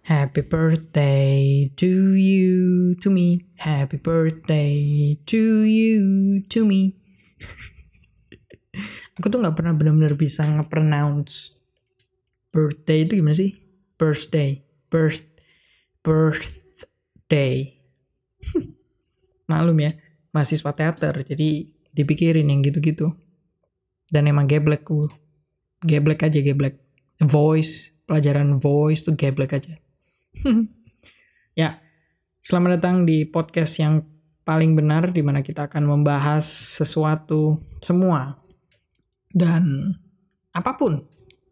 [0.00, 3.44] Happy birthday to you, to me.
[3.60, 6.96] Happy birthday to you, to me.
[9.20, 11.52] Aku tuh nggak pernah benar-benar bisa nge-pronounce
[12.48, 13.52] birthday itu gimana sih?
[14.00, 15.28] Birthday, birth,
[16.00, 17.76] birthday.
[19.52, 19.92] Maklum ya,
[20.32, 23.12] mahasiswa teater, jadi dipikirin yang gitu-gitu.
[24.08, 25.04] Dan emang geblek ku.
[25.84, 26.80] Geblek aja geblek.
[27.20, 29.76] Voice, pelajaran voice tuh geblek aja.
[31.60, 31.80] ya,
[32.40, 34.06] selamat datang di podcast yang
[34.46, 36.46] paling benar di mana kita akan membahas
[36.80, 38.40] sesuatu semua
[39.30, 39.94] dan
[40.50, 41.06] apa pun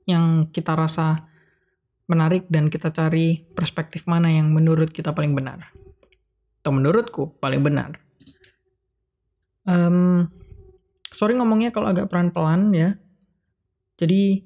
[0.09, 1.29] yang kita rasa
[2.09, 5.69] menarik dan kita cari perspektif mana yang menurut kita paling benar
[6.65, 7.97] atau menurutku paling benar.
[9.69, 10.25] Um,
[11.13, 12.97] sorry ngomongnya kalau agak pelan-pelan ya.
[14.01, 14.41] Jadi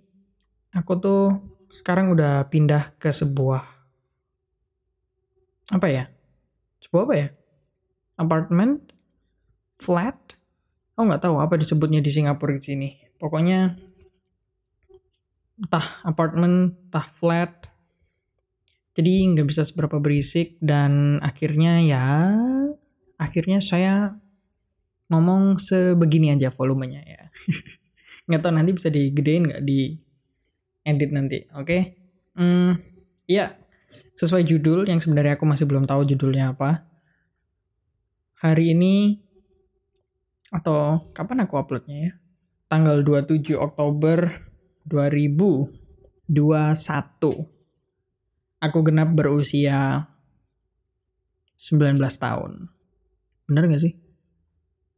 [0.74, 1.22] aku tuh
[1.70, 3.81] sekarang udah pindah ke sebuah
[5.70, 6.04] apa ya?
[6.82, 7.28] Sebuah apa ya?
[8.18, 8.82] Apartemen,
[9.78, 10.18] flat.
[10.96, 12.88] Aku nggak tahu apa disebutnya di Singapura di sini.
[13.20, 13.78] Pokoknya
[15.62, 17.70] entah apartemen, entah flat.
[18.92, 22.04] Jadi nggak bisa seberapa berisik dan akhirnya ya
[23.16, 24.18] akhirnya saya
[25.08, 27.22] ngomong sebegini aja volumenya ya.
[28.26, 29.96] nggak tahu nanti bisa digedein nggak di
[30.82, 31.64] edit nanti, oke?
[31.64, 31.82] Okay?
[32.36, 32.74] Hmm,
[33.28, 33.61] ya
[34.16, 36.84] sesuai judul yang sebenarnya aku masih belum tahu judulnya apa.
[38.42, 39.22] Hari ini
[40.52, 42.12] atau kapan aku uploadnya ya?
[42.68, 44.28] Tanggal 27 Oktober
[44.84, 46.28] 2021.
[48.62, 50.06] Aku genap berusia
[51.58, 52.70] 19 tahun.
[53.46, 53.94] Bener gak sih?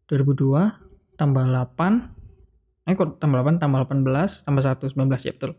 [0.09, 5.53] 2002 tambah 8 eh kok tambah 8 tambah 18 tambah 1 19 ya betul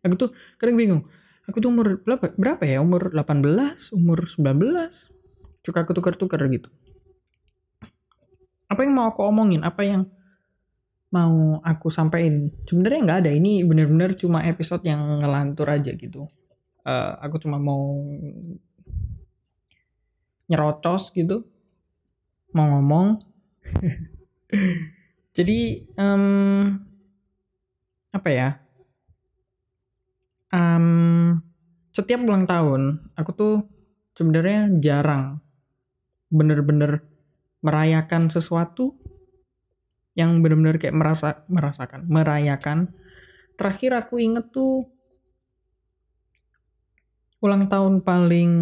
[0.00, 1.02] aku tuh kadang bingung
[1.48, 2.78] aku tuh umur berapa berapa ya?
[2.80, 5.14] Umur 18 umur 19
[5.64, 6.68] suka aku tukar-tukar gitu.
[8.68, 9.64] Apa yang mau aku omongin?
[9.64, 10.08] Apa yang
[11.12, 12.52] mau aku sampaikan?
[12.68, 13.30] Sebenarnya nggak ada.
[13.32, 16.28] Ini bener-bener cuma episode yang ngelantur aja gitu.
[16.84, 17.96] Uh, aku cuma mau
[20.48, 21.44] nyerocos gitu.
[22.52, 23.16] Mau ngomong.
[25.36, 26.70] Jadi um,
[28.14, 28.63] apa ya
[30.54, 31.42] um,
[31.90, 33.54] setiap ulang tahun aku tuh
[34.14, 35.42] sebenarnya jarang
[36.30, 37.02] bener-bener
[37.66, 38.94] merayakan sesuatu
[40.14, 42.94] yang bener-bener kayak merasa merasakan merayakan
[43.58, 44.86] terakhir aku inget tuh
[47.42, 48.52] ulang tahun paling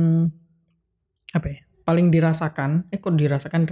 [1.37, 3.69] apa ya paling dirasakan eh kok dirasakan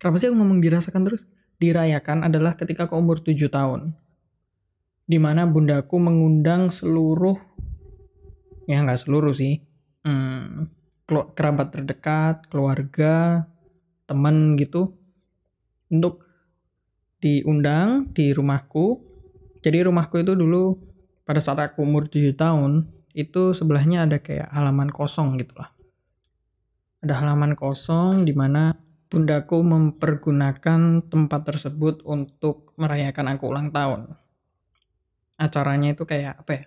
[0.00, 1.28] Kenapa sih aku ngomong dirasakan terus?
[1.60, 3.92] Dirayakan adalah ketika aku umur 7 tahun.
[5.10, 7.34] Di mana bundaku mengundang seluruh,
[8.70, 9.58] ya nggak seluruh sih,
[10.06, 10.70] hmm,
[11.34, 13.50] kerabat terdekat, keluarga,
[14.06, 14.94] temen gitu,
[15.90, 16.30] untuk
[17.18, 19.02] diundang di rumahku.
[19.66, 20.78] Jadi rumahku itu dulu
[21.26, 25.74] pada saat aku umur 7 tahun, itu sebelahnya ada kayak halaman kosong gitu lah.
[27.02, 28.78] Ada halaman kosong di mana
[29.10, 34.14] bundaku mempergunakan tempat tersebut untuk merayakan aku ulang tahun.
[35.40, 36.64] Acaranya itu kayak apa ya?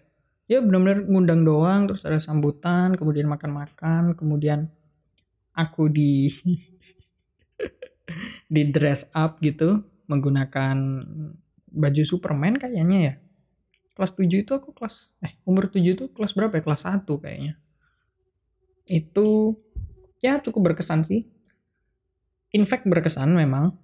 [0.49, 4.73] Ya benar-benar ngundang doang, terus ada sambutan, kemudian makan-makan, kemudian
[5.53, 6.27] aku di
[8.53, 10.75] di dress up gitu menggunakan
[11.69, 13.13] baju Superman kayaknya ya.
[13.93, 16.63] Kelas 7 itu aku kelas eh umur 7 itu kelas berapa ya?
[16.65, 17.61] Kelas 1 kayaknya.
[18.89, 19.61] Itu
[20.19, 21.27] ya cukup berkesan sih
[22.53, 23.75] in fact berkesan memang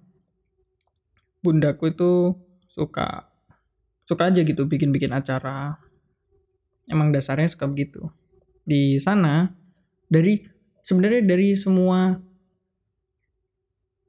[1.42, 2.34] bundaku itu
[2.70, 3.29] suka
[4.10, 5.78] suka aja gitu bikin-bikin acara.
[6.90, 8.10] Emang dasarnya suka begitu.
[8.66, 9.46] Di sana
[10.10, 10.42] dari
[10.82, 12.18] sebenarnya dari semua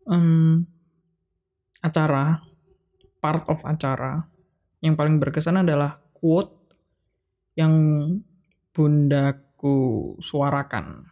[0.10, 0.66] um,
[1.86, 2.42] acara
[3.22, 4.26] part of acara
[4.82, 6.74] yang paling berkesan adalah quote
[7.54, 7.74] yang
[8.74, 11.06] bundaku suarakan.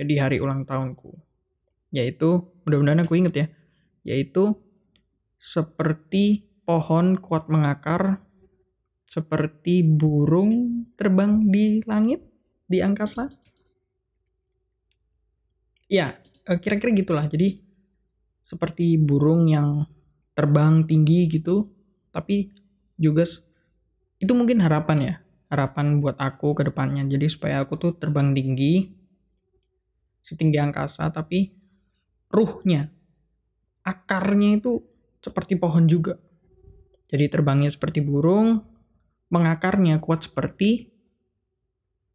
[0.00, 1.12] Jadi hari ulang tahunku.
[1.92, 3.46] Yaitu mudah-mudahan aku inget ya.
[4.08, 4.56] Yaitu
[5.36, 8.24] seperti pohon kuat mengakar
[9.04, 12.24] seperti burung terbang di langit
[12.66, 13.30] di angkasa?
[15.88, 16.18] Ya
[16.48, 17.28] eh, kira-kira gitulah.
[17.28, 17.60] Jadi
[18.44, 19.88] seperti burung yang
[20.36, 21.70] terbang tinggi gitu
[22.10, 22.50] tapi
[23.00, 23.24] juga
[24.20, 25.14] itu mungkin harapan ya
[25.52, 27.06] harapan buat aku ke depannya.
[27.06, 28.90] Jadi supaya aku tuh terbang tinggi
[30.24, 31.52] setinggi angkasa tapi
[32.32, 32.88] ruhnya,
[33.84, 34.82] akarnya itu
[35.20, 36.18] seperti pohon juga.
[37.04, 38.64] Jadi terbangnya seperti burung,
[39.28, 40.88] mengakarnya kuat seperti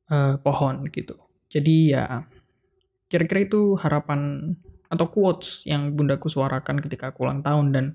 [0.09, 1.15] uh, pohon gitu.
[1.49, 2.25] Jadi ya
[3.09, 4.53] kira-kira itu harapan
[4.89, 7.85] atau quotes yang bundaku suarakan ketika aku ulang tahun dan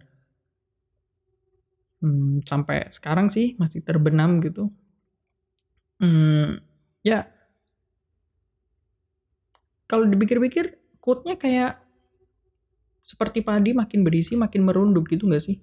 [2.02, 4.70] hmm, sampai sekarang sih masih terbenam gitu.
[6.02, 6.58] Hmm,
[7.06, 7.26] ya
[9.86, 11.78] kalau dipikir-pikir quote-nya kayak
[13.04, 15.60] seperti padi makin berisi makin merunduk gitu gak sih?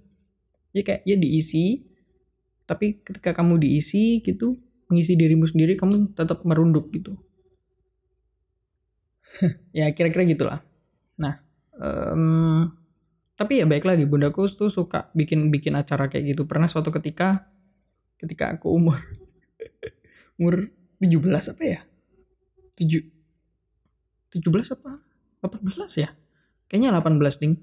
[0.71, 1.91] Ya kayak ya diisi
[2.71, 4.55] tapi ketika kamu diisi gitu
[4.87, 7.19] mengisi dirimu sendiri kamu tetap merunduk gitu.
[9.77, 10.59] ya kira-kira gitulah.
[11.19, 11.43] Nah,
[11.75, 12.71] um,
[13.35, 16.47] tapi ya baik lagi bundaku tuh suka bikin bikin acara kayak gitu.
[16.47, 17.51] Pernah suatu ketika
[18.19, 18.99] ketika aku umur
[20.39, 20.71] umur
[21.03, 21.79] 17 apa ya?
[22.79, 23.03] 7
[24.39, 24.91] 17 apa?
[25.43, 26.09] 18 ya?
[26.71, 27.55] Kayaknya 18 ding.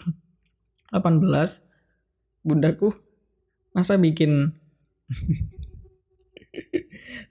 [0.96, 1.65] 18
[2.46, 2.94] bundaku
[3.74, 4.54] masa bikin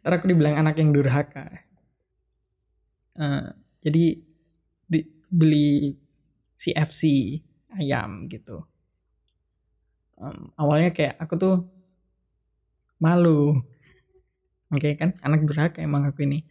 [0.01, 1.49] Ntar aku dibilang anak yang durhaka.
[3.15, 3.47] Uh,
[3.81, 4.21] jadi
[4.85, 4.99] di,
[5.31, 5.95] beli
[6.55, 7.35] CFC
[7.75, 8.61] ayam gitu.
[10.15, 11.55] Um, awalnya kayak aku tuh
[13.01, 13.55] malu.
[14.71, 16.45] Oke okay, kan anak durhaka emang aku ini.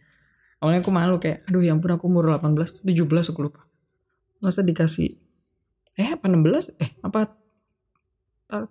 [0.59, 3.61] Awalnya aku malu kayak aduh ya ampun aku umur 18 17 aku lupa
[4.43, 5.17] masa dikasih
[5.97, 7.33] eh apa 16 eh apa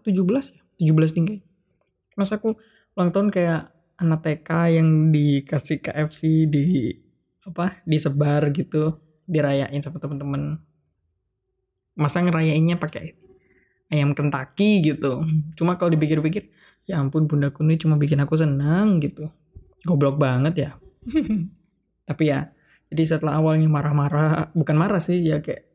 [0.03, 1.37] 17 ya 17 tinggi.
[2.17, 2.57] Masa aku
[2.95, 3.63] ulang tahun kayak
[4.01, 4.51] anak TK
[4.81, 6.91] yang dikasih KFC di
[7.45, 8.99] apa disebar gitu
[9.29, 10.59] dirayain sama temen-temen.
[11.95, 13.15] Masa ngerayainnya pakai
[13.93, 15.23] ayam Kentucky gitu.
[15.55, 16.51] Cuma kalau dipikir-pikir
[16.85, 19.31] ya ampun bundaku ini cuma bikin aku seneng gitu.
[19.87, 20.71] Goblok banget ya.
[22.09, 22.51] Tapi ya
[22.91, 25.67] jadi setelah awalnya marah-marah bukan marah sih ya kayak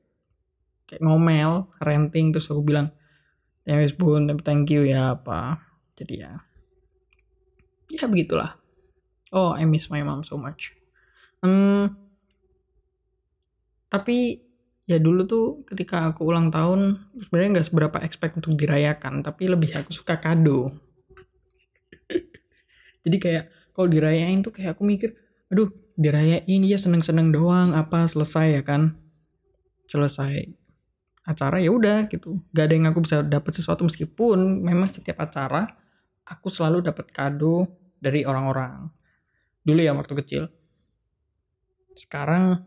[0.89, 2.93] kayak ngomel renting terus aku bilang
[3.69, 4.25] ya wes bun.
[4.41, 5.61] Thank you ya apa.
[5.93, 6.41] Jadi ya.
[7.93, 8.57] Ya begitulah.
[9.29, 10.73] Oh I miss my mom so much.
[11.45, 11.93] Hmm,
[13.93, 14.41] tapi
[14.89, 19.69] ya dulu tuh ketika aku ulang tahun sebenarnya nggak seberapa expect untuk dirayakan tapi lebih
[19.77, 20.73] aku suka kado.
[23.05, 25.13] Jadi kayak kalau dirayain tuh kayak aku mikir
[25.53, 26.61] aduh dirayain.
[26.65, 28.97] Ya seneng-seneng doang apa selesai ya kan?
[29.85, 30.58] Selesai
[31.29, 32.41] acara ya udah gitu.
[32.49, 35.69] Gak ada yang aku bisa dapat sesuatu meskipun memang setiap acara
[36.25, 37.69] aku selalu dapat kado
[38.01, 38.89] dari orang-orang.
[39.61, 40.43] Dulu ya waktu kecil.
[41.93, 42.65] Sekarang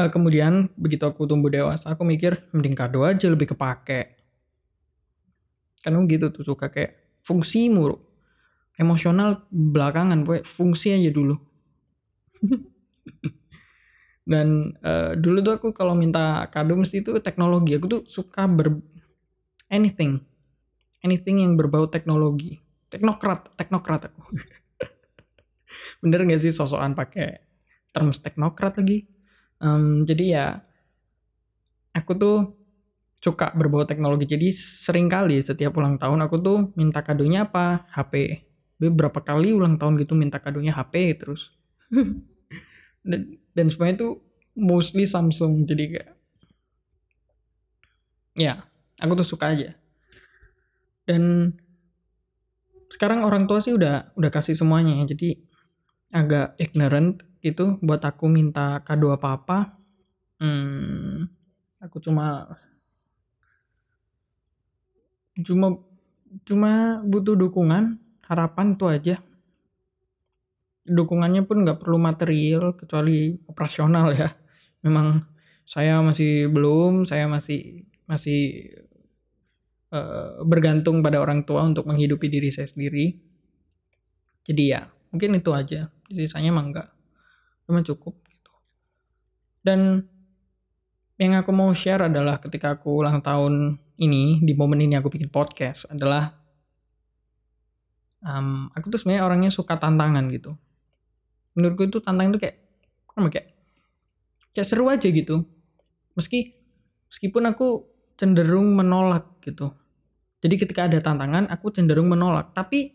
[0.00, 4.16] uh, kemudian begitu aku tumbuh dewasa aku mikir mending kado aja lebih kepake.
[5.84, 8.00] Kan gitu tuh suka kayak fungsi mulu.
[8.74, 11.38] Emosional belakangan pokoknya fungsi aja dulu
[14.24, 17.76] dan uh, dulu tuh aku kalau minta kado mesti itu teknologi.
[17.76, 18.80] Aku tuh suka ber
[19.68, 20.20] anything.
[21.04, 22.60] Anything yang berbau teknologi.
[22.88, 24.20] Teknokrat teknokrat aku.
[26.04, 27.44] Bener gak sih sosokan pakai
[27.92, 29.04] terms teknokrat lagi?
[29.60, 30.46] Um, jadi ya
[31.92, 32.36] aku tuh
[33.20, 34.24] suka berbau teknologi.
[34.24, 37.84] Jadi sering kali setiap ulang tahun aku tuh minta kadonya apa?
[37.92, 38.44] HP
[38.80, 41.54] berapa kali ulang tahun gitu minta kadonya HP terus
[43.54, 44.08] dan semuanya itu
[44.58, 46.10] mostly Samsung jadi kayak
[48.34, 48.54] ya
[48.98, 49.70] aku tuh suka aja.
[51.04, 51.52] Dan
[52.90, 55.28] sekarang orang tua sih udah udah kasih semuanya ya jadi
[56.14, 59.58] agak ignorant gitu buat aku minta kado apa apa
[60.38, 61.26] hmm,
[61.82, 62.46] aku cuma
[65.42, 65.74] cuma
[66.46, 69.16] cuma butuh dukungan harapan itu aja
[70.84, 74.28] dukungannya pun nggak perlu material kecuali operasional ya.
[74.84, 75.24] Memang
[75.64, 78.68] saya masih belum saya masih masih
[79.92, 83.16] uh, bergantung pada orang tua untuk menghidupi diri saya sendiri.
[84.44, 85.88] Jadi ya mungkin itu aja.
[86.12, 86.88] Jadi saya emang nggak
[87.64, 88.52] cuma cukup gitu.
[89.64, 90.04] Dan
[91.16, 95.30] yang aku mau share adalah ketika aku ulang tahun ini di momen ini aku bikin
[95.30, 96.34] podcast adalah
[98.26, 100.58] um, aku tuh sebenarnya orangnya suka tantangan gitu
[101.54, 102.56] menurutku itu tantangan itu kayak
[103.14, 103.48] apa kayak
[104.54, 105.46] kayak seru aja gitu.
[106.14, 106.54] Meski
[107.10, 109.74] meskipun aku cenderung menolak gitu.
[110.42, 112.52] Jadi ketika ada tantangan aku cenderung menolak.
[112.54, 112.94] Tapi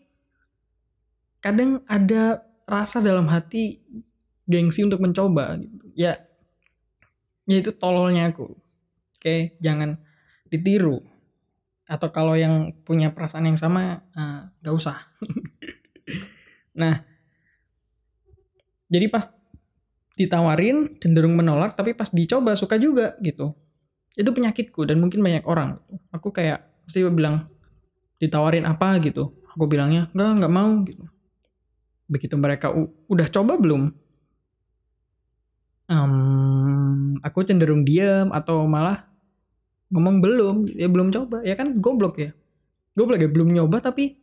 [1.40, 3.80] kadang ada rasa dalam hati
[4.46, 5.84] gengsi untuk mencoba gitu.
[5.96, 6.16] Ya
[7.48, 8.56] ya itu tololnya aku.
[9.16, 10.00] Oke jangan
[10.48, 11.00] ditiru.
[11.90, 14.98] Atau kalau yang punya perasaan yang sama uh, gak usah.
[16.70, 17.09] Nah
[18.90, 19.30] jadi pas
[20.18, 23.56] ditawarin cenderung menolak tapi pas dicoba suka juga gitu.
[24.18, 25.78] Itu penyakitku dan mungkin banyak orang.
[26.12, 27.46] Aku kayak mesti bilang
[28.20, 28.98] ditawarin apa?
[29.00, 29.32] gitu.
[29.56, 31.04] Aku bilangnya enggak nggak mau gitu.
[32.10, 32.74] Begitu mereka
[33.06, 33.94] udah coba belum?
[35.90, 39.10] Um, aku cenderung diam atau malah
[39.90, 41.46] ngomong belum ya belum coba.
[41.46, 42.30] Ya kan goblok ya.
[42.98, 44.18] Goblok ya belum nyoba tapi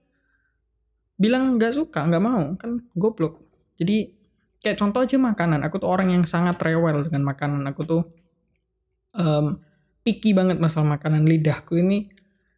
[1.17, 3.41] bilang nggak suka nggak mau kan goblok.
[3.79, 4.16] Jadi
[4.61, 5.61] kayak contoh aja makanan.
[5.65, 7.63] Aku tuh orang yang sangat rewel dengan makanan.
[7.69, 8.01] Aku tuh
[9.13, 9.61] um,
[10.01, 11.25] picky banget masalah makanan.
[11.25, 12.09] Lidahku ini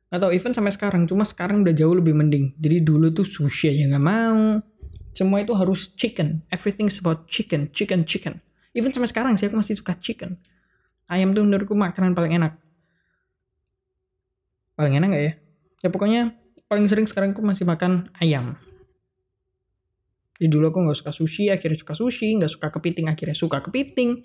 [0.09, 1.05] atau even sampai sekarang.
[1.05, 2.55] Cuma sekarang udah jauh lebih mending.
[2.57, 4.63] Jadi dulu tuh sushi aja nggak mau.
[5.11, 6.45] Semua itu harus chicken.
[6.53, 8.39] Everything about chicken chicken chicken.
[8.71, 10.39] Even sampai sekarang sih aku masih suka chicken.
[11.09, 12.53] Ayam tuh menurutku makanan paling enak.
[14.77, 15.33] Paling enak gak ya?
[15.83, 16.21] Ya pokoknya
[16.69, 18.55] paling sering sekarang aku masih makan ayam
[20.39, 24.23] jadi dulu aku nggak suka sushi akhirnya suka sushi nggak suka kepiting akhirnya suka kepiting.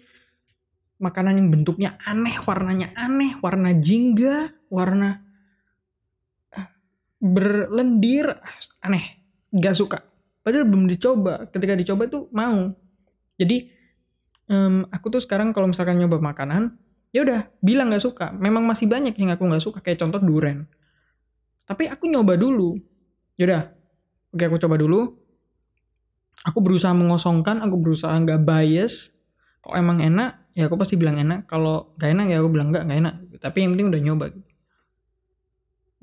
[1.02, 5.26] Makanan yang bentuknya aneh warnanya aneh warna jingga warna
[7.18, 8.30] berlendir
[8.78, 9.98] aneh gak suka.
[10.44, 12.70] Padahal belum dicoba ketika dicoba tuh mau.
[13.34, 13.66] Jadi
[14.46, 16.78] um, aku tuh sekarang kalau misalkan nyoba makanan
[17.10, 18.30] ya udah bilang nggak suka.
[18.30, 20.70] Memang masih banyak yang aku nggak suka kayak contoh duren
[21.64, 22.76] tapi aku nyoba dulu.
[23.34, 23.66] Yaudah
[24.30, 25.23] oke aku coba dulu
[26.44, 29.10] aku berusaha mengosongkan aku berusaha nggak bias.
[29.64, 30.52] Kalau emang enak?
[30.52, 31.48] Ya aku pasti bilang enak.
[31.48, 33.14] Kalau nggak enak ya aku bilang nggak nggak enak.
[33.40, 34.26] Tapi yang penting udah nyoba.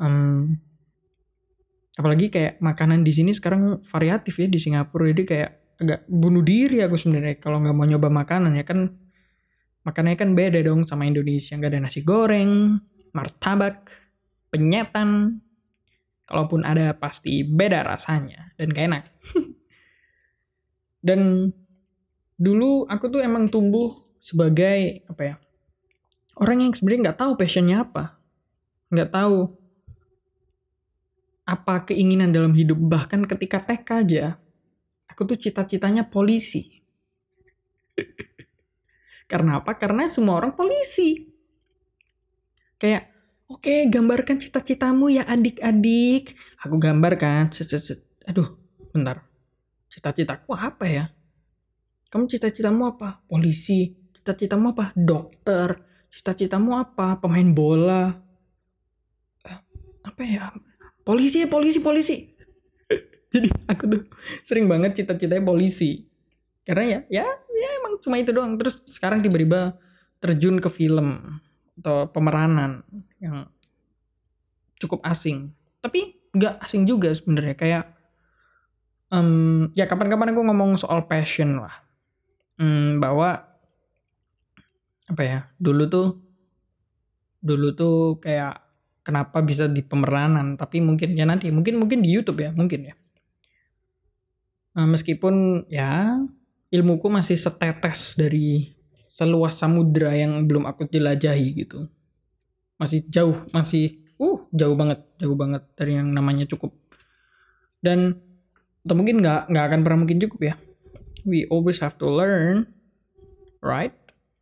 [0.01, 0.57] Um,
[1.93, 5.13] apalagi kayak makanan di sini sekarang variatif ya di Singapura.
[5.13, 8.65] Jadi kayak agak bunuh diri aku sebenarnya kalau nggak mau nyoba makanan ya.
[8.65, 8.97] Kan
[9.85, 11.53] makanannya kan beda dong sama Indonesia.
[11.53, 12.81] Nggak ada nasi goreng
[13.13, 13.93] martabak
[14.49, 15.37] penyetan.
[16.25, 19.03] Kalaupun ada pasti beda rasanya dan gak enak
[21.01, 21.51] dan
[22.37, 25.35] dulu aku tuh emang tumbuh sebagai apa ya
[26.41, 28.17] orang yang sebenarnya nggak tahu passionnya apa.
[28.91, 29.37] Nggak tahu
[31.45, 32.81] apa keinginan dalam hidup.
[32.81, 34.25] Bahkan ketika TK aja
[35.05, 36.81] aku tuh cita-citanya polisi.
[39.31, 39.77] Karena apa?
[39.77, 41.29] Karena semua orang polisi.
[42.81, 43.13] Kayak
[43.45, 46.33] oke okay, gambarkan cita-citamu ya adik-adik.
[46.65, 47.53] Aku gambarkan
[48.21, 48.53] aduh
[48.93, 49.30] bentar
[49.91, 51.05] cita-citaku apa ya?
[52.07, 53.23] Kamu cita-citamu apa?
[53.27, 53.91] Polisi.
[54.15, 54.95] Cita-citamu apa?
[54.95, 55.75] Dokter.
[56.07, 57.19] Cita-citamu apa?
[57.19, 58.15] Pemain bola.
[59.43, 59.57] Eh,
[60.07, 60.47] apa ya?
[61.03, 62.15] Polisi polisi polisi.
[63.33, 64.01] Jadi aku tuh
[64.47, 66.07] sering banget cita-citanya polisi.
[66.63, 68.55] Karena ya ya ya emang cuma itu doang.
[68.55, 69.75] Terus sekarang tiba-tiba
[70.23, 71.39] terjun ke film
[71.79, 72.83] atau pemeranan
[73.17, 73.49] yang
[74.77, 75.51] cukup asing.
[75.79, 77.55] Tapi nggak asing juga sebenarnya.
[77.55, 77.83] Kayak
[79.11, 81.75] um, ya kapan-kapan aku ngomong soal passion lah.
[82.57, 83.51] Um, bahwa
[85.11, 86.07] apa ya dulu tuh
[87.43, 88.63] dulu tuh kayak
[89.03, 92.95] kenapa bisa di pemeranan tapi mungkin ya nanti mungkin mungkin di YouTube ya mungkin ya.
[94.71, 96.15] Nah, meskipun ya
[96.71, 98.71] ilmuku masih setetes dari
[99.11, 101.91] seluas samudra yang belum aku jelajahi gitu.
[102.79, 106.71] Masih jauh masih uh jauh banget jauh banget dari yang namanya cukup.
[107.83, 108.30] Dan
[108.81, 110.55] atau mungkin nggak nggak akan pernah mungkin cukup ya.
[111.21, 112.65] We always have to learn
[113.63, 113.93] right?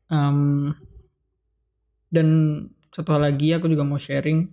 [0.10, 0.74] Um,
[2.10, 2.27] dan
[2.89, 4.50] satu hal lagi aku juga mau sharing.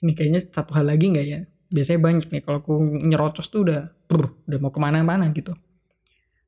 [0.00, 1.40] Ini kayaknya satu hal lagi nggak ya?
[1.68, 5.52] Biasanya banyak nih kalau aku nyerocos tuh udah brr, udah mau ke mana-mana gitu.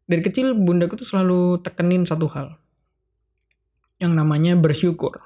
[0.06, 2.56] Dari kecil bundaku tuh selalu tekenin satu hal.
[3.98, 5.18] Yang namanya bersyukur.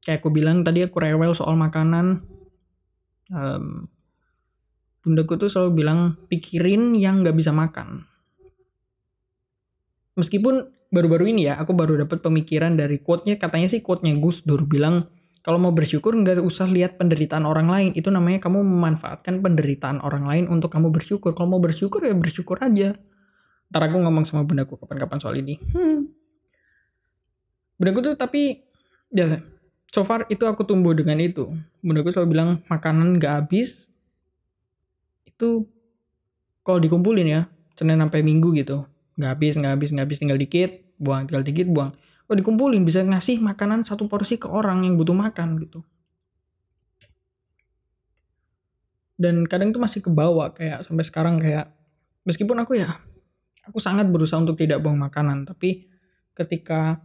[0.00, 2.24] Kayak aku bilang tadi aku rewel soal makanan.
[3.30, 3.92] Um,
[5.00, 8.04] bundaku tuh selalu bilang pikirin yang nggak bisa makan.
[10.16, 14.66] Meskipun baru-baru ini ya aku baru dapat pemikiran dari quote-nya katanya sih quote-nya Gus Dur
[14.66, 15.08] bilang
[15.40, 17.90] kalau mau bersyukur nggak usah lihat penderitaan orang lain.
[17.96, 21.32] Itu namanya kamu memanfaatkan penderitaan orang lain untuk kamu bersyukur.
[21.32, 22.92] Kalau mau bersyukur ya bersyukur aja.
[23.72, 25.56] Ntar aku ngomong sama bundaku kapan-kapan soal ini.
[25.72, 26.12] Hmm.
[27.80, 28.60] bundaku tuh tapi
[29.08, 29.40] ya
[29.88, 31.48] so far itu aku tumbuh dengan itu.
[31.80, 33.89] Bundaku selalu bilang makanan nggak habis
[35.40, 35.64] itu
[36.60, 37.42] kalau dikumpulin ya
[37.72, 38.84] senin sampai minggu gitu.
[39.16, 40.70] Nggak habis nggak habis nggak habis tinggal dikit
[41.00, 41.96] buang tinggal dikit buang.
[42.28, 45.80] Oh dikumpulin bisa ngasih makanan satu porsi ke orang yang butuh makan gitu.
[49.16, 51.72] Dan kadang tuh masih kebawa kayak sampai sekarang kayak
[52.28, 52.92] meskipun aku ya
[53.64, 55.88] aku sangat berusaha untuk tidak buang makanan tapi
[56.32, 57.00] ketika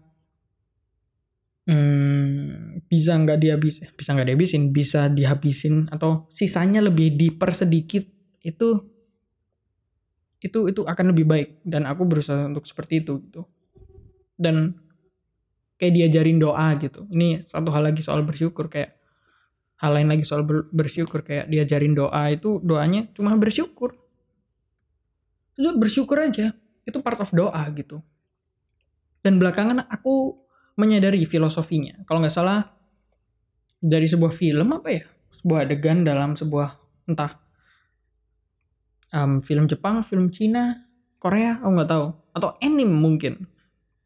[1.67, 8.14] hmm, bisa nggak dihabis bisa nggak dihabisin bisa dihabisin atau sisanya lebih dipersedikit
[8.45, 8.77] itu
[10.45, 11.49] itu itu akan lebih baik.
[11.65, 13.41] Dan aku berusaha untuk seperti itu gitu.
[14.37, 14.77] Dan
[15.81, 17.09] kayak diajarin doa gitu.
[17.09, 18.95] Ini satu hal lagi soal bersyukur kayak
[19.81, 23.97] hal lain lagi soal ber, bersyukur kayak diajarin doa itu doanya cuma bersyukur.
[25.55, 26.55] Itu bersyukur aja.
[26.85, 27.99] Itu part of doa gitu.
[29.25, 30.37] Dan belakangan aku
[30.77, 32.03] menyadari filosofinya.
[32.05, 32.61] Kalau nggak salah
[33.81, 35.03] dari sebuah film apa ya?
[35.41, 36.77] Sebuah adegan dalam sebuah
[37.09, 37.44] entah
[39.15, 40.85] um, film Jepang film Cina
[41.17, 42.05] Korea aku nggak tahu.
[42.35, 43.47] Atau anime mungkin.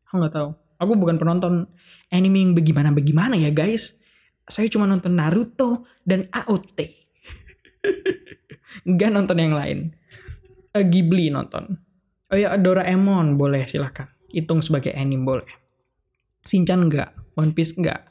[0.08, 0.50] Aku nggak tahu.
[0.80, 1.68] Aku bukan penonton
[2.14, 4.00] anime yang bagaimana bagaimana ya guys.
[4.48, 6.80] Saya cuma nonton Naruto dan AOT
[8.90, 9.80] nggak nonton yang lain.
[10.72, 11.82] Uh, Ghibli nonton.
[12.32, 13.36] Oh ya Doraemon.
[13.36, 15.50] Boleh silahkan hitung sebagai anime boleh.
[16.46, 18.10] Shinchan enggak One Piece enggak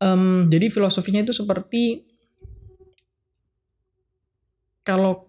[0.00, 2.07] um, jadi filosofinya itu seperti
[4.88, 5.28] kalau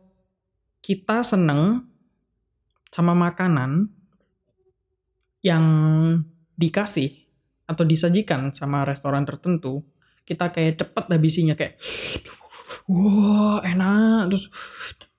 [0.80, 1.84] kita seneng
[2.96, 3.92] sama makanan
[5.44, 5.66] yang
[6.56, 7.28] dikasih
[7.68, 9.84] atau disajikan sama restoran tertentu,
[10.24, 11.76] kita kayak cepet habisinya kayak
[12.88, 14.32] wah enak.
[14.32, 14.48] Terus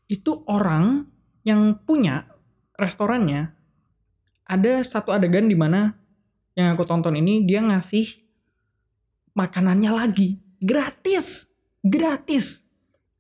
[0.09, 1.05] itu orang
[1.45, 2.25] yang punya
[2.81, 3.53] restorannya
[4.49, 6.01] ada satu adegan di mana
[6.57, 8.25] yang aku tonton ini dia ngasih
[9.37, 11.55] makanannya lagi gratis
[11.85, 12.70] gratis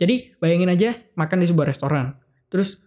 [0.00, 2.16] jadi bayangin aja makan di sebuah restoran.
[2.48, 2.80] Terus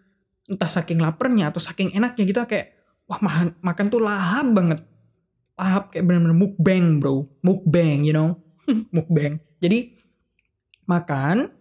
[0.49, 2.73] entah saking lapernya atau saking enaknya kita kayak
[3.05, 4.79] wah makan makan tuh lahap banget.
[5.53, 7.29] Lahap kayak bener-bener mukbang bro.
[7.45, 8.41] Mukbang you know?
[8.95, 9.37] Mukbang.
[9.61, 9.93] Jadi
[10.89, 11.53] makan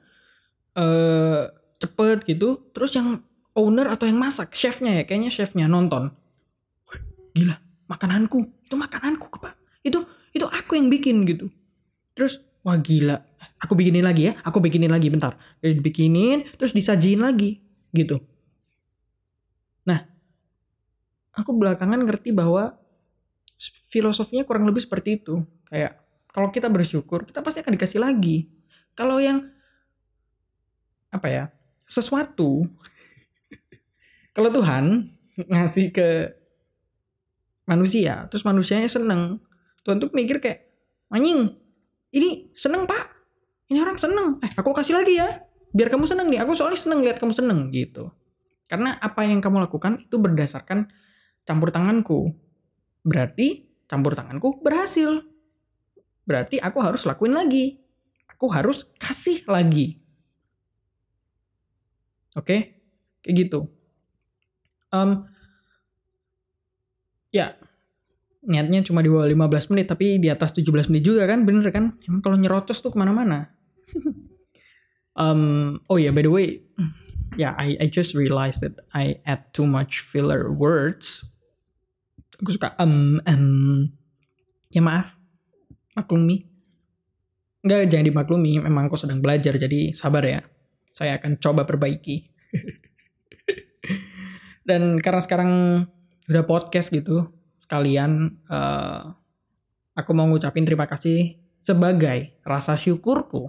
[0.72, 3.20] eh cepet gitu terus yang
[3.52, 6.16] owner atau yang masak chefnya ya kayaknya chefnya nonton.
[7.36, 7.60] Gila
[7.92, 8.40] makananku.
[8.64, 9.60] Itu makananku pak.
[9.84, 10.00] Itu
[10.32, 11.52] itu aku yang bikin gitu.
[12.16, 13.18] Terus wah gila.
[13.62, 15.38] Aku bikinin lagi ya aku bikinin lagi bentar.
[15.62, 17.62] Bikinin terus disajin lagi
[17.94, 18.22] gitu.
[19.86, 20.02] Nah
[21.34, 22.78] aku belakangan ngerti bahwa
[23.90, 25.42] filosofinya kurang lebih seperti itu.
[25.68, 26.02] Kayak
[26.32, 28.48] kalau kita bersyukur kita pasti akan dikasih lagi.
[28.94, 29.42] Kalau yang
[31.12, 31.44] apa ya
[31.84, 32.64] sesuatu
[34.32, 36.08] kalau Tuhan ngasih ke
[37.68, 39.36] manusia terus manusianya seneng
[39.84, 40.64] Tuhan tuh mikir kayak
[41.12, 41.52] anjing
[42.12, 43.04] ini seneng pak.
[43.72, 44.36] Ini orang seneng.
[44.44, 45.48] Eh aku kasih lagi ya.
[45.72, 46.44] Biar kamu seneng nih.
[46.44, 48.12] Aku soalnya seneng lihat kamu seneng gitu.
[48.68, 50.92] Karena apa yang kamu lakukan itu berdasarkan
[51.48, 52.36] campur tanganku.
[53.00, 55.24] Berarti campur tanganku berhasil.
[56.28, 57.80] Berarti aku harus lakuin lagi.
[58.28, 60.02] Aku harus kasih lagi.
[62.32, 62.60] Oke, okay?
[63.20, 63.60] kayak gitu.
[64.88, 65.28] Um,
[67.28, 67.60] ya,
[68.42, 71.98] niatnya cuma di bawah 15 menit, tapi di atas 17 menit juga kan, bener kan?
[72.06, 73.54] Emang kalau nyerocos tuh ke mana-mana.
[75.22, 76.46] um, oh ya, yeah, by the way,
[77.38, 81.22] ya yeah, I, I just realized that I add too much filler words.
[82.42, 83.94] Aku suka um, um,
[84.74, 85.22] ya maaf,
[85.94, 86.50] maklumi.
[87.62, 90.42] Enggak, jangan dimaklumi, memang aku sedang belajar, jadi sabar ya
[90.92, 92.28] saya akan coba perbaiki.
[94.68, 95.50] Dan karena sekarang
[96.28, 97.32] udah podcast gitu,
[97.72, 99.16] sekalian uh,
[99.96, 103.48] aku mau ngucapin terima kasih sebagai rasa syukurku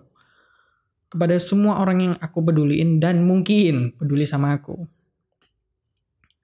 [1.12, 4.88] kepada semua orang yang aku peduliin dan mungkin peduli sama aku.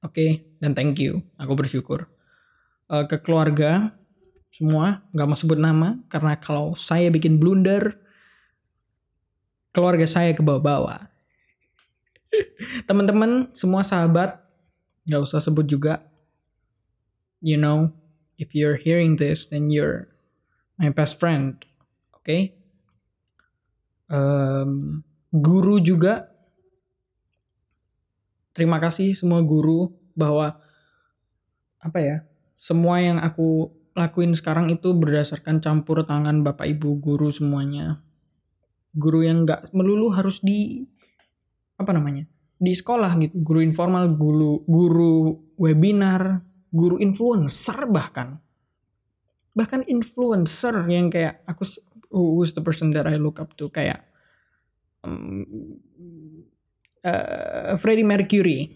[0.03, 1.23] Oke, okay, dan thank you.
[1.39, 2.11] Aku bersyukur.
[2.91, 3.95] Uh, ke keluarga
[4.51, 7.95] semua, nggak mau sebut nama karena kalau saya bikin blunder,
[9.71, 10.99] keluarga saya ke bawah-bawah.
[12.91, 14.43] Teman-teman, semua sahabat,
[15.07, 16.08] nggak usah sebut juga.
[17.39, 17.95] You know,
[18.35, 20.11] if you're hearing this, then you're
[20.75, 21.59] my best friend.
[22.15, 22.23] Oke?
[22.23, 22.41] Okay?
[24.11, 26.27] Um, guru juga.
[28.51, 30.59] Terima kasih semua guru bahwa
[31.79, 32.17] apa ya?
[32.59, 38.03] Semua yang aku lakuin sekarang itu berdasarkan campur tangan Bapak Ibu guru semuanya
[38.95, 40.87] guru yang nggak melulu harus di
[41.77, 42.25] apa namanya
[42.59, 48.39] di sekolah gitu guru informal guru guru webinar guru influencer bahkan.
[49.53, 51.65] Bahkan influencer yang kayak aku
[52.13, 54.05] who's the person that I look up to kayak
[55.03, 55.45] um,
[57.05, 58.69] uh, Freddie Mercury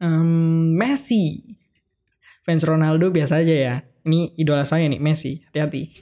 [0.00, 1.44] um, Messi.
[2.42, 3.74] Fans Ronaldo biasa aja ya.
[4.08, 5.36] Ini idola saya nih Messi.
[5.44, 5.82] Hati-hati.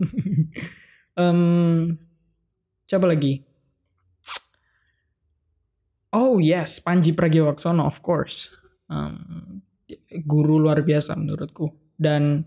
[1.17, 1.97] Um,
[2.87, 3.43] Coba lagi.
[6.15, 8.55] Oh yes, Panji Pragiwaksono of course.
[8.87, 9.61] Um,
[10.27, 11.71] guru luar biasa menurutku.
[11.97, 12.45] Dan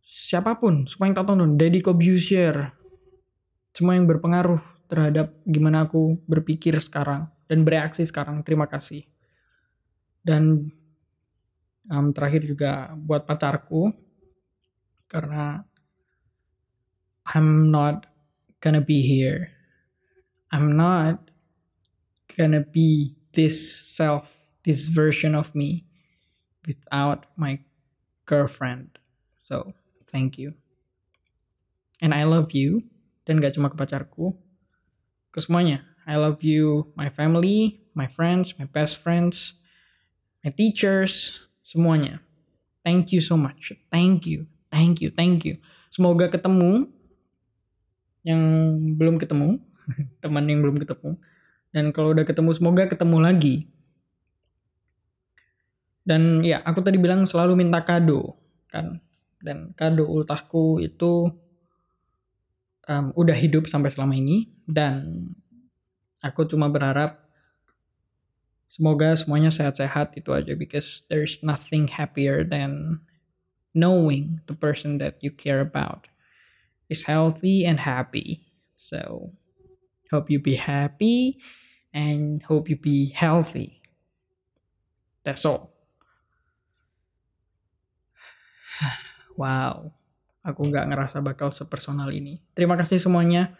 [0.00, 2.72] siapa pun, semua yang tak tonton, Deddy Kobusier,
[3.74, 8.40] semua yang berpengaruh terhadap gimana aku berpikir sekarang dan bereaksi sekarang.
[8.46, 9.04] Terima kasih.
[10.22, 10.70] Dan
[11.90, 13.90] um, terakhir juga buat pacarku,
[15.06, 15.62] karena
[17.26, 18.06] I'm not
[18.62, 19.54] gonna be here.
[20.50, 21.30] I'm not
[22.30, 25.86] gonna be this self, this version of me
[26.66, 27.62] without my
[28.26, 28.98] girlfriend.
[29.46, 29.72] So,
[30.10, 30.58] thank you.
[32.02, 32.82] And I love you.
[33.26, 34.38] Dan gak cuma ke pacarku,
[35.34, 35.82] ke semuanya.
[36.06, 39.58] I love you, my family, my friends, my best friends,
[40.46, 42.22] my teachers, semuanya.
[42.86, 43.74] Thank you so much.
[43.90, 45.58] Thank you, thank you, thank you.
[45.90, 46.86] Semoga ketemu
[48.22, 48.42] yang
[48.94, 49.58] belum ketemu,
[50.22, 51.18] teman yang belum ketemu.
[51.74, 53.66] Dan kalau udah ketemu, semoga ketemu lagi.
[56.06, 58.38] Dan ya, aku tadi bilang selalu minta kado,
[58.70, 59.02] kan?
[59.42, 61.26] Dan kado ultahku itu
[62.86, 64.46] um, udah hidup sampai selama ini.
[64.62, 65.26] Dan
[66.22, 67.26] aku cuma berharap
[68.66, 73.00] semoga semuanya sehat-sehat itu aja because there's nothing happier than
[73.72, 76.10] knowing the person that you care about
[76.90, 79.30] is healthy and happy so
[80.10, 81.38] hope you be happy
[81.94, 83.80] and hope you be healthy
[85.22, 85.75] that's all
[89.40, 89.90] wow
[90.46, 93.54] aku nggak ngerasa bakal sepersonal ini terima kasih semuanya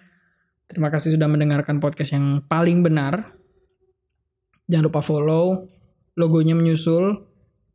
[0.67, 3.39] Terima kasih sudah mendengarkan podcast yang paling benar.
[4.67, 5.71] Jangan lupa follow,
[6.19, 7.23] logonya menyusul,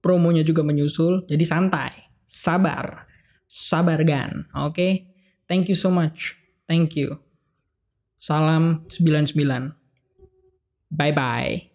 [0.04, 1.24] promonya juga menyusul.
[1.32, 1.92] Jadi santai,
[2.28, 3.08] sabar,
[3.48, 4.52] sabar gan.
[4.60, 4.94] Oke, okay?
[5.48, 6.36] thank you so much.
[6.68, 7.24] Thank you.
[8.20, 9.40] Salam 99.
[10.92, 11.71] Bye bye.